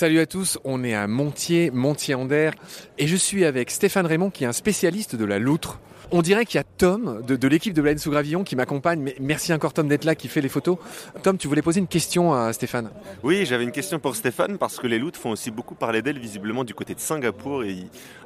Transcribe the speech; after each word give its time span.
Salut 0.00 0.20
à 0.20 0.24
tous, 0.24 0.58
on 0.64 0.82
est 0.82 0.94
à 0.94 1.06
Montier, 1.06 1.70
Montier-Ander, 1.70 2.52
et 2.96 3.06
je 3.06 3.16
suis 3.16 3.44
avec 3.44 3.70
Stéphane 3.70 4.06
Raymond 4.06 4.30
qui 4.30 4.44
est 4.44 4.46
un 4.46 4.52
spécialiste 4.52 5.14
de 5.14 5.26
la 5.26 5.38
loutre. 5.38 5.78
On 6.12 6.22
dirait 6.22 6.44
qu'il 6.44 6.58
y 6.58 6.60
a 6.60 6.64
Tom 6.64 7.22
de, 7.26 7.48
l'équipe 7.48 7.72
de 7.72 7.80
Blaine 7.80 7.98
sous 7.98 8.10
Gravillon 8.10 8.42
qui 8.42 8.56
m'accompagne. 8.56 9.12
Merci 9.20 9.52
encore 9.52 9.72
Tom 9.72 9.86
d'être 9.86 10.04
là, 10.04 10.14
qui 10.14 10.26
fait 10.26 10.40
les 10.40 10.48
photos. 10.48 10.76
Tom, 11.22 11.38
tu 11.38 11.46
voulais 11.46 11.62
poser 11.62 11.78
une 11.78 11.86
question 11.86 12.34
à 12.34 12.52
Stéphane 12.52 12.90
Oui, 13.22 13.46
j'avais 13.46 13.62
une 13.64 13.70
question 13.70 14.00
pour 14.00 14.16
Stéphane 14.16 14.58
parce 14.58 14.78
que 14.78 14.88
les 14.88 14.98
loutres 14.98 15.20
font 15.20 15.30
aussi 15.30 15.50
beaucoup 15.52 15.76
parler 15.76 16.02
d'elles 16.02 16.18
visiblement 16.18 16.64
du 16.64 16.74
côté 16.74 16.94
de 16.94 17.00
Singapour. 17.00 17.62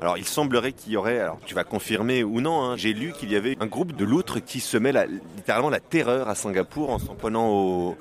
Alors 0.01 0.17
il 0.17 0.25
semblerait 0.25 0.73
qu'il 0.73 0.93
y 0.93 0.97
aurait, 0.97 1.21
alors 1.21 1.39
tu 1.45 1.55
vas 1.55 1.65
confirmer 1.65 2.25
ou 2.25 2.41
non, 2.41 2.63
hein, 2.63 2.77
j'ai 2.77 2.95
lu 2.95 3.13
qu'il 3.13 3.31
y 3.31 3.37
avait 3.37 3.57
un 3.61 3.67
groupe 3.67 3.95
de 3.95 4.05
loutres 4.05 4.43
qui 4.43 4.61
semait 4.61 4.93
la, 4.93 5.05
littéralement 5.05 5.71
la 5.71 5.81
terreur 5.81 6.29
à 6.29 6.35
Singapour 6.35 6.91
en 6.91 6.99
s'en 6.99 7.15
prenant 7.15 7.49
aux, 7.51 7.97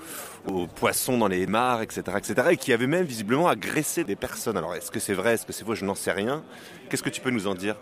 aux 0.48 0.68
poissons 0.68 1.18
dans 1.18 1.28
les 1.28 1.48
mares, 1.48 1.82
etc., 1.82 2.02
etc., 2.18 2.48
et 2.52 2.58
qui 2.58 2.74
avait 2.74 2.88
même 2.88 3.06
visiblement 3.06 3.48
agressé 3.48 4.04
des 4.04 4.16
personnes. 4.16 4.58
Alors 4.58 4.76
est-ce 4.76 4.92
que 4.92 5.00
c'est 5.00 5.14
vrai, 5.14 5.34
est-ce 5.34 5.46
que 5.46 5.54
c'est 5.54 5.66
faux, 5.66 5.76
je 5.76 5.86
n'en 5.86 5.96
sais 5.96 6.12
rien. 6.12 6.44
Qu'est-ce 6.94 7.02
que 7.02 7.10
tu 7.10 7.22
peux 7.22 7.32
nous 7.32 7.48
en 7.48 7.56
dire? 7.56 7.76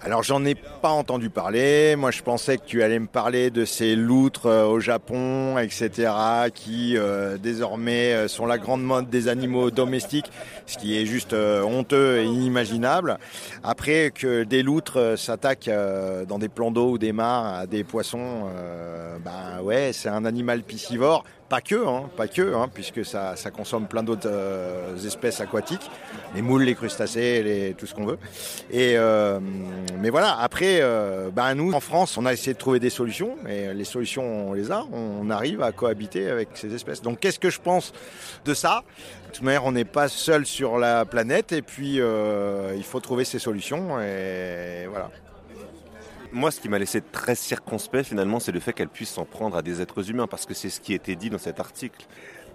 Alors 0.00 0.22
j'en 0.22 0.42
ai 0.46 0.54
pas 0.54 0.88
entendu 0.88 1.28
parler. 1.28 1.96
Moi 1.96 2.10
je 2.10 2.22
pensais 2.22 2.56
que 2.56 2.64
tu 2.64 2.82
allais 2.82 2.98
me 2.98 3.06
parler 3.06 3.50
de 3.50 3.66
ces 3.66 3.94
loutres 3.94 4.46
euh, 4.46 4.64
au 4.64 4.80
Japon, 4.80 5.58
etc., 5.58 6.10
qui 6.54 6.96
euh, 6.96 7.36
désormais 7.36 8.14
euh, 8.14 8.26
sont 8.26 8.46
la 8.46 8.56
grande 8.56 8.82
mode 8.82 9.10
des 9.10 9.28
animaux 9.28 9.70
domestiques, 9.70 10.32
ce 10.64 10.78
qui 10.78 10.96
est 10.96 11.04
juste 11.04 11.34
euh, 11.34 11.60
honteux 11.60 12.20
et 12.20 12.24
inimaginable. 12.24 13.18
Après 13.62 14.12
que 14.14 14.44
des 14.44 14.62
loutres 14.62 15.18
s'attaquent 15.18 15.68
dans 16.26 16.38
des 16.38 16.48
plans 16.48 16.70
d'eau 16.70 16.92
ou 16.92 16.96
des 16.96 17.12
mares 17.12 17.54
à 17.54 17.66
des 17.66 17.84
poissons, 17.84 18.44
ben 19.22 19.62
ouais, 19.62 19.90
c'est 19.92 20.08
un 20.08 20.24
animal 20.24 20.62
piscivore. 20.62 21.22
Pas 21.48 21.62
que, 21.62 21.86
hein, 21.86 22.10
pas 22.14 22.28
que, 22.28 22.54
hein, 22.54 22.68
puisque 22.72 23.06
ça, 23.06 23.34
consomme 23.56 23.86
plein 23.86 24.02
d'autres 24.02 24.28
euh, 24.30 24.94
espèces 24.98 25.40
aquatiques, 25.40 25.90
les 26.34 26.42
moules, 26.42 26.64
les 26.64 26.74
crustacés, 26.74 27.42
les, 27.42 27.72
tout 27.72 27.86
ce 27.86 27.94
qu'on 27.94 28.04
veut. 28.04 28.18
Et 28.70 28.98
euh, 28.98 29.40
mais 29.98 30.10
voilà. 30.10 30.38
Après, 30.38 30.80
euh, 30.82 31.30
ben 31.32 31.54
nous, 31.54 31.72
en 31.72 31.80
France, 31.80 32.18
on 32.18 32.26
a 32.26 32.34
essayé 32.34 32.52
de 32.52 32.58
trouver 32.58 32.80
des 32.80 32.90
solutions, 32.90 33.38
et 33.48 33.72
les 33.72 33.84
solutions, 33.84 34.50
on 34.50 34.52
les 34.52 34.70
a. 34.70 34.84
On 34.92 35.30
arrive 35.30 35.62
à 35.62 35.72
cohabiter 35.72 36.28
avec 36.28 36.50
ces 36.52 36.74
espèces. 36.74 37.00
Donc, 37.00 37.18
qu'est-ce 37.18 37.38
que 37.38 37.50
je 37.50 37.60
pense 37.60 37.94
de 38.44 38.52
ça? 38.52 38.82
De 39.28 39.32
toute 39.32 39.42
manière, 39.42 39.64
on 39.64 39.72
n'est 39.72 39.86
pas 39.86 40.08
seul 40.08 40.44
sur 40.44 40.76
la 40.76 41.06
planète, 41.06 41.52
et 41.52 41.62
puis 41.62 41.94
il 41.96 42.84
faut 42.84 43.00
trouver 43.00 43.24
ces 43.24 43.38
solutions. 43.38 43.98
Et 44.02 44.86
voilà. 44.86 45.10
Moi, 46.32 46.50
ce 46.50 46.60
qui 46.60 46.68
m'a 46.68 46.78
laissé 46.78 47.00
très 47.00 47.34
circonspect 47.34 48.04
finalement, 48.04 48.38
c'est 48.38 48.52
le 48.52 48.60
fait 48.60 48.74
qu'elle 48.74 48.88
puisse 48.88 49.10
s'en 49.10 49.24
prendre 49.24 49.56
à 49.56 49.62
des 49.62 49.80
êtres 49.80 50.10
humains, 50.10 50.26
parce 50.26 50.44
que 50.44 50.52
c'est 50.52 50.68
ce 50.68 50.80
qui 50.80 50.92
était 50.92 51.16
dit 51.16 51.30
dans 51.30 51.38
cet 51.38 51.58
article. 51.58 52.06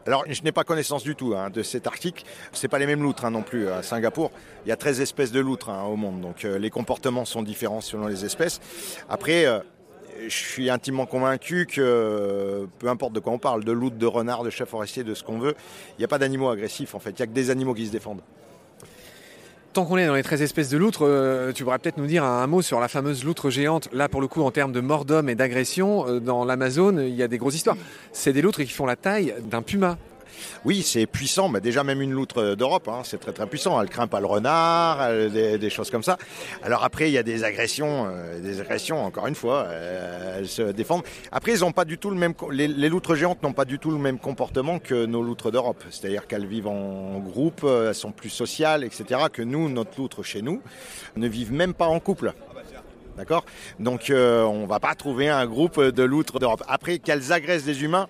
Alors, 0.05 0.25
je 0.29 0.43
n'ai 0.43 0.51
pas 0.51 0.63
connaissance 0.63 1.01
du 1.01 1.15
tout 1.15 1.33
hein, 1.35 1.49
de 1.49 1.63
cet 1.63 1.87
article. 1.87 2.23
C'est 2.51 2.67
pas 2.67 2.77
les 2.77 2.85
mêmes 2.85 3.01
loutres 3.01 3.25
hein, 3.25 3.31
non 3.31 3.41
plus. 3.41 3.69
À 3.69 3.81
Singapour, 3.81 4.31
il 4.65 4.69
y 4.69 4.71
a 4.71 4.75
13 4.75 5.01
espèces 5.01 5.31
de 5.31 5.39
loutres 5.39 5.69
hein, 5.69 5.83
au 5.85 5.95
monde, 5.95 6.21
donc 6.21 6.45
euh, 6.45 6.59
les 6.59 6.69
comportements 6.69 7.25
sont 7.25 7.41
différents 7.41 7.81
selon 7.81 8.07
les 8.07 8.25
espèces. 8.25 8.59
Après, 9.09 9.45
euh, 9.45 9.59
je 10.27 10.35
suis 10.35 10.69
intimement 10.69 11.07
convaincu 11.07 11.65
que, 11.65 11.81
euh, 11.81 12.65
peu 12.77 12.89
importe 12.89 13.13
de 13.13 13.19
quoi 13.19 13.33
on 13.33 13.39
parle, 13.39 13.63
de 13.63 13.71
loutres, 13.71 13.97
de 13.97 14.05
renards, 14.05 14.43
de 14.43 14.51
chats 14.51 14.67
forestiers, 14.67 15.03
de 15.03 15.15
ce 15.15 15.23
qu'on 15.23 15.39
veut, 15.39 15.55
il 15.97 16.01
n'y 16.01 16.05
a 16.05 16.09
pas 16.09 16.19
d'animaux 16.19 16.49
agressifs 16.49 16.93
en 16.93 16.99
fait. 16.99 17.11
Il 17.11 17.15
n'y 17.17 17.23
a 17.23 17.27
que 17.27 17.31
des 17.31 17.49
animaux 17.49 17.73
qui 17.73 17.87
se 17.87 17.91
défendent. 17.91 18.21
Tant 19.73 19.85
qu'on 19.85 19.97
est 19.97 20.05
dans 20.05 20.13
les 20.13 20.21
13 20.21 20.43
espèces 20.43 20.69
de 20.69 20.77
loutres, 20.77 21.03
euh, 21.03 21.51
tu 21.51 21.63
pourrais 21.63 21.79
peut-être 21.79 21.97
nous 21.97 22.05
dire 22.05 22.23
un, 22.23 22.43
un 22.43 22.45
mot 22.45 22.61
sur 22.61 22.79
la 22.79 22.87
fameuse 22.87 23.23
loutre 23.23 23.49
géante. 23.49 23.89
Là, 23.91 24.07
pour 24.07 24.21
le 24.21 24.27
coup, 24.27 24.43
en 24.43 24.51
termes 24.51 24.71
de 24.71 24.81
mort 24.81 25.03
d'homme 25.03 25.29
et 25.29 25.35
d'agression, 25.35 26.07
euh, 26.07 26.19
dans 26.19 26.45
l'Amazone, 26.45 26.99
il 27.07 27.15
y 27.15 27.23
a 27.23 27.27
des 27.27 27.39
grosses 27.39 27.55
histoires. 27.55 27.77
C'est 28.11 28.33
des 28.33 28.43
loutres 28.43 28.61
qui 28.61 28.69
font 28.69 28.85
la 28.85 28.95
taille 28.95 29.33
d'un 29.49 29.63
puma. 29.63 29.97
Oui, 30.65 30.83
c'est 30.83 31.05
puissant, 31.05 31.49
mais 31.49 31.61
déjà 31.61 31.83
même 31.83 32.01
une 32.01 32.11
loutre 32.11 32.55
d'Europe, 32.55 32.87
hein, 32.87 33.01
c'est 33.03 33.19
très 33.19 33.31
très 33.31 33.47
puissant. 33.47 33.81
Elle 33.81 33.89
craint 33.89 34.07
pas 34.07 34.19
le 34.19 34.25
renard, 34.25 35.09
des, 35.29 35.69
choses 35.69 35.89
comme 35.89 36.03
ça. 36.03 36.17
Alors 36.61 36.83
après, 36.83 37.09
il 37.09 37.13
y 37.13 37.17
a 37.17 37.23
des 37.23 37.43
agressions, 37.43 38.07
euh, 38.07 38.39
des 38.39 38.61
agressions. 38.61 39.03
Encore 39.03 39.27
une 39.27 39.35
fois, 39.35 39.65
euh, 39.67 40.39
elles 40.39 40.47
se 40.47 40.61
défendent. 40.61 41.03
Après, 41.31 41.51
ils 41.51 41.65
ont 41.65 41.71
pas 41.71 41.85
du 41.85 41.97
tout 41.97 42.09
le 42.09 42.15
même. 42.15 42.33
Les, 42.51 42.67
loutres 42.89 43.15
géantes 43.15 43.41
n'ont 43.43 43.53
pas 43.53 43.65
du 43.65 43.79
tout 43.79 43.91
le 43.91 43.97
même 43.97 44.19
comportement 44.19 44.79
que 44.79 45.05
nos 45.05 45.21
loutres 45.21 45.51
d'Europe. 45.51 45.83
C'est-à-dire 45.89 46.27
qu'elles 46.27 46.45
vivent 46.45 46.67
en 46.67 47.19
groupe, 47.19 47.61
euh, 47.63 47.89
elles 47.89 47.95
sont 47.95 48.11
plus 48.11 48.29
sociales, 48.29 48.83
etc. 48.83 49.21
Que 49.31 49.41
nous, 49.41 49.69
notre 49.69 49.97
loutre 49.97 50.23
chez 50.23 50.41
nous, 50.41 50.61
ne 51.15 51.27
vivent 51.27 51.53
même 51.53 51.73
pas 51.73 51.87
en 51.87 51.99
couple. 51.99 52.33
D'accord? 53.17 53.45
Donc 53.79 54.09
euh, 54.09 54.43
on 54.43 54.65
va 54.65 54.79
pas 54.79 54.95
trouver 54.95 55.29
un 55.29 55.45
groupe 55.45 55.79
de 55.79 56.03
loutres 56.03 56.39
d'Europe. 56.39 56.63
Après 56.67 56.97
qu'elles 56.97 57.31
agressent 57.31 57.65
des 57.65 57.83
humains, 57.83 58.07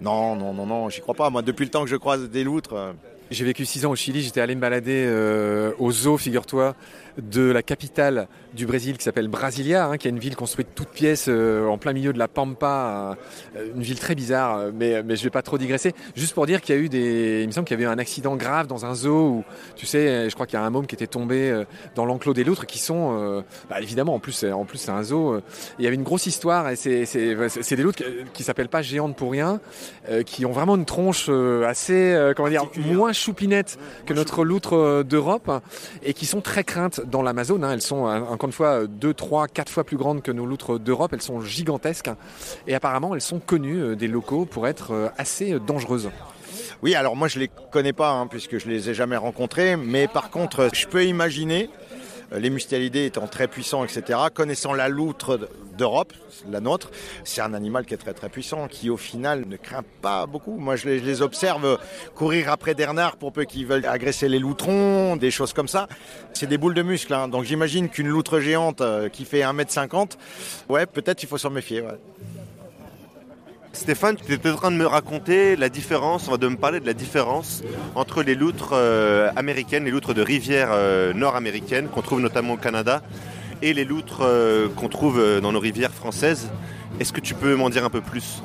non, 0.00 0.36
non, 0.36 0.52
non, 0.54 0.66
non, 0.66 0.88
j'y 0.88 1.00
crois 1.00 1.14
pas. 1.14 1.30
Moi, 1.30 1.42
depuis 1.42 1.64
le 1.64 1.70
temps 1.70 1.82
que 1.84 1.90
je 1.90 1.96
croise 1.96 2.28
des 2.30 2.44
loutres, 2.44 2.74
euh, 2.74 2.92
J'ai 3.30 3.44
vécu 3.44 3.66
6 3.66 3.84
ans 3.84 3.90
au 3.90 3.96
Chili, 3.96 4.22
j'étais 4.22 4.40
allé 4.40 4.54
me 4.54 4.60
balader 4.60 5.04
euh, 5.06 5.72
au 5.78 5.90
zoo, 5.90 6.16
figure-toi. 6.16 6.74
De 7.18 7.50
la 7.50 7.62
capitale 7.62 8.28
du 8.54 8.66
Brésil 8.66 8.96
qui 8.96 9.04
s'appelle 9.04 9.28
Brasilia, 9.28 9.86
hein, 9.86 9.96
qui 9.98 10.08
est 10.08 10.10
une 10.10 10.18
ville 10.18 10.36
construite 10.36 10.68
toute 10.74 10.88
pièce 10.88 11.26
euh, 11.28 11.66
en 11.66 11.78
plein 11.78 11.92
milieu 11.92 12.12
de 12.12 12.18
la 12.18 12.28
Pampa, 12.28 13.16
euh, 13.56 13.72
une 13.74 13.82
ville 13.82 13.98
très 13.98 14.14
bizarre, 14.14 14.56
euh, 14.56 14.70
mais, 14.74 15.02
mais 15.02 15.16
je 15.16 15.24
vais 15.24 15.30
pas 15.30 15.42
trop 15.42 15.58
digresser. 15.58 15.94
Juste 16.16 16.34
pour 16.34 16.46
dire 16.46 16.60
qu'il 16.60 16.74
y 16.74 16.78
a 16.78 16.80
eu 16.80 16.88
des, 16.88 17.42
il 17.42 17.46
me 17.46 17.52
semble 17.52 17.66
qu'il 17.66 17.78
y 17.78 17.82
avait 17.82 17.90
eu 17.90 17.92
un 17.92 17.98
accident 17.98 18.36
grave 18.36 18.66
dans 18.66 18.86
un 18.86 18.94
zoo 18.94 19.28
où, 19.28 19.44
tu 19.76 19.86
sais, 19.86 20.30
je 20.30 20.34
crois 20.34 20.46
qu'il 20.46 20.58
y 20.58 20.62
a 20.62 20.64
un 20.64 20.70
môme 20.70 20.86
qui 20.86 20.94
était 20.94 21.06
tombé 21.06 21.64
dans 21.94 22.04
l'enclos 22.04 22.34
des 22.34 22.44
loutres 22.44 22.66
qui 22.66 22.78
sont, 22.78 23.44
bah, 23.68 23.80
évidemment, 23.80 24.14
en 24.14 24.18
plus, 24.18 24.44
en 24.44 24.64
plus 24.64 24.78
c'est 24.78 24.90
un 24.90 25.02
zoo. 25.02 25.40
il 25.78 25.84
y 25.84 25.86
avait 25.86 25.96
une 25.96 26.02
grosse 26.02 26.26
histoire 26.26 26.68
et 26.68 26.76
c'est, 26.76 27.04
des 27.04 27.82
loutres 27.82 27.98
qui, 27.98 28.04
qui 28.32 28.42
s'appellent 28.42 28.68
pas 28.68 28.82
géantes 28.82 29.16
pour 29.16 29.32
rien, 29.32 29.60
qui 30.26 30.46
ont 30.46 30.52
vraiment 30.52 30.76
une 30.76 30.84
tronche 30.84 31.28
assez, 31.28 32.32
comment 32.36 32.48
dire, 32.48 32.64
moins 32.76 33.12
choupinette 33.12 33.78
que 34.06 34.14
notre 34.14 34.44
loutre 34.44 35.02
d'Europe 35.02 35.50
et 36.02 36.14
qui 36.14 36.26
sont 36.26 36.40
très 36.40 36.64
craintes 36.64 37.00
dans 37.08 37.22
l'Amazone. 37.22 37.64
Hein. 37.64 37.72
Elles 37.72 37.82
sont 37.82 38.04
encore 38.04 38.48
une 38.48 38.52
fois 38.52 38.86
deux, 38.86 39.14
trois, 39.14 39.48
quatre 39.48 39.70
fois 39.70 39.84
plus 39.84 39.96
grandes 39.96 40.22
que 40.22 40.32
nos 40.32 40.46
loutres 40.46 40.78
d'Europe. 40.78 41.12
Elles 41.12 41.22
sont 41.22 41.40
gigantesques 41.40 42.10
et 42.66 42.74
apparemment 42.74 43.14
elles 43.14 43.20
sont 43.20 43.40
connues 43.40 43.80
euh, 43.80 43.96
des 43.96 44.08
locaux 44.08 44.44
pour 44.44 44.66
être 44.66 44.92
euh, 44.92 45.08
assez 45.18 45.52
euh, 45.52 45.58
dangereuses. 45.58 46.10
Oui, 46.82 46.94
alors 46.94 47.16
moi 47.16 47.28
je 47.28 47.38
les 47.38 47.50
connais 47.72 47.92
pas 47.92 48.12
hein, 48.12 48.26
puisque 48.26 48.58
je 48.58 48.68
les 48.68 48.90
ai 48.90 48.94
jamais 48.94 49.16
rencontrées, 49.16 49.76
mais 49.76 50.06
par 50.06 50.30
contre 50.30 50.68
je 50.72 50.86
peux 50.86 51.04
imaginer 51.04 51.70
euh, 51.70 51.87
les 52.32 52.50
mustéridés 52.50 53.06
étant 53.06 53.26
très 53.26 53.48
puissants, 53.48 53.84
etc., 53.84 54.18
connaissant 54.34 54.74
la 54.74 54.88
loutre 54.88 55.38
d'Europe, 55.76 56.12
la 56.50 56.60
nôtre, 56.60 56.90
c'est 57.24 57.40
un 57.40 57.54
animal 57.54 57.84
qui 57.84 57.94
est 57.94 57.98
très 57.98 58.12
très 58.12 58.28
puissant, 58.28 58.68
qui 58.68 58.90
au 58.90 58.96
final 58.96 59.46
ne 59.46 59.56
craint 59.56 59.84
pas 60.02 60.26
beaucoup. 60.26 60.56
Moi 60.56 60.76
je 60.76 60.88
les, 60.88 61.22
observe 61.22 61.78
courir 62.14 62.50
après 62.50 62.74
des 62.74 62.84
renards 62.84 63.16
pour 63.16 63.32
peu 63.32 63.44
qu'ils 63.44 63.66
veulent 63.66 63.86
agresser 63.86 64.28
les 64.28 64.38
loutrons, 64.38 65.16
des 65.16 65.30
choses 65.30 65.52
comme 65.52 65.68
ça. 65.68 65.88
C'est 66.32 66.46
des 66.46 66.58
boules 66.58 66.74
de 66.74 66.82
muscles, 66.82 67.14
hein. 67.14 67.28
donc 67.28 67.44
j'imagine 67.44 67.88
qu'une 67.88 68.08
loutre 68.08 68.40
géante 68.40 68.80
euh, 68.80 69.08
qui 69.08 69.24
fait 69.24 69.40
1m50, 69.40 70.12
ouais, 70.68 70.86
peut-être 70.86 71.22
il 71.22 71.28
faut 71.28 71.38
s'en 71.38 71.50
méfier. 71.50 71.82
Stéphane, 73.72 74.16
tu 74.16 74.32
étais 74.32 74.50
en 74.50 74.56
train 74.56 74.70
de 74.70 74.76
me 74.76 74.86
raconter 74.86 75.54
la 75.54 75.68
différence, 75.68 76.28
de 76.30 76.48
me 76.48 76.56
parler 76.56 76.80
de 76.80 76.86
la 76.86 76.94
différence 76.94 77.62
entre 77.94 78.22
les 78.22 78.34
loutres 78.34 78.70
euh, 78.72 79.30
américaines, 79.36 79.84
les 79.84 79.90
loutres 79.90 80.14
de 80.14 80.22
rivière 80.22 80.70
euh, 80.72 81.12
nord-américaines 81.12 81.88
qu'on 81.88 82.00
trouve 82.00 82.20
notamment 82.20 82.54
au 82.54 82.56
Canada, 82.56 83.02
et 83.60 83.74
les 83.74 83.84
loutres 83.84 84.22
euh, 84.22 84.68
qu'on 84.68 84.88
trouve 84.88 85.22
dans 85.42 85.52
nos 85.52 85.60
rivières 85.60 85.92
françaises. 85.92 86.50
Est-ce 86.98 87.12
que 87.12 87.20
tu 87.20 87.34
peux 87.34 87.54
m'en 87.56 87.68
dire 87.68 87.84
un 87.84 87.90
peu 87.90 88.00
plus? 88.00 88.42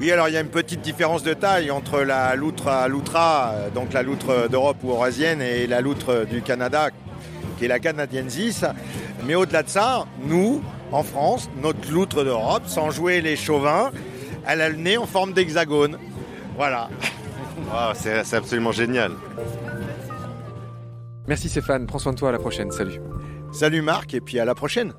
Oui, 0.00 0.10
alors 0.10 0.28
il 0.28 0.34
y 0.34 0.36
a 0.36 0.40
une 0.40 0.48
petite 0.48 0.80
différence 0.80 1.22
de 1.22 1.32
taille 1.32 1.70
entre 1.70 2.00
la 2.00 2.34
loutre 2.34 2.68
à 2.68 2.88
loutra, 2.88 3.54
donc 3.74 3.92
la 3.92 4.02
loutre 4.02 4.48
d'Europe 4.48 4.78
ou 4.82 4.90
eurasienne, 4.90 5.42
et 5.42 5.66
la 5.66 5.80
loutre 5.80 6.26
du 6.28 6.42
Canada, 6.42 6.88
qui 7.58 7.66
est 7.66 7.68
la 7.68 7.78
canadiensis. 7.78 8.64
Mais 9.26 9.34
au-delà 9.34 9.62
de 9.62 9.68
ça, 9.68 10.06
nous, 10.24 10.62
en 10.90 11.02
France, 11.02 11.48
notre 11.62 11.90
loutre 11.92 12.24
d'Europe, 12.24 12.62
sans 12.66 12.90
jouer 12.90 13.20
les 13.20 13.36
chauvins, 13.36 13.90
elle 14.46 14.60
a 14.60 14.68
le 14.68 14.76
nez 14.76 14.96
en 14.96 15.06
forme 15.06 15.32
d'hexagone. 15.32 15.98
Voilà. 16.56 16.88
c'est 17.94 18.34
absolument 18.34 18.72
génial. 18.72 19.12
Merci 21.26 21.48
Stéphane, 21.48 21.86
prends 21.86 21.98
soin 21.98 22.12
de 22.12 22.18
toi, 22.18 22.30
à 22.30 22.32
la 22.32 22.38
prochaine, 22.38 22.70
salut. 22.72 23.00
Salut 23.52 23.82
Marc, 23.82 24.14
et 24.14 24.20
puis 24.20 24.38
à 24.40 24.44
la 24.44 24.54
prochaine. 24.54 24.92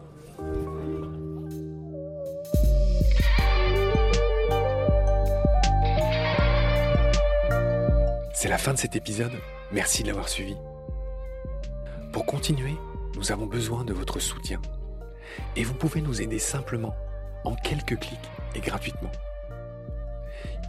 C'est 8.34 8.50
la 8.50 8.58
fin 8.58 8.74
de 8.74 8.80
cet 8.80 8.96
épisode, 8.96 9.34
merci 9.72 10.04
de 10.04 10.08
l'avoir 10.08 10.28
suivi. 10.28 10.56
Pour 12.12 12.26
continuer, 12.26 12.76
nous 13.16 13.32
avons 13.32 13.46
besoin 13.46 13.84
de 13.84 13.94
votre 13.94 14.20
soutien. 14.20 14.60
Et 15.56 15.64
vous 15.64 15.74
pouvez 15.76 16.02
nous 16.02 16.22
aider 16.22 16.40
simplement, 16.40 16.96
en 17.44 17.56
quelques 17.56 18.00
clics 18.00 18.32
et 18.56 18.60
gratuitement. 18.60 19.12